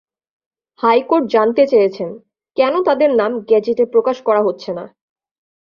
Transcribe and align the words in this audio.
High court 0.79 1.25
জানতে 1.27 1.63
চেয়েছেন, 1.67 2.09
কেন 2.57 2.73
তাঁদের 2.83 3.09
নাম 3.15 3.31
গেজেটে 3.49 3.83
প্রকাশ 3.85 4.17
করা 4.21 4.41
হচ্ছে 4.43 4.71
না। 4.73 4.85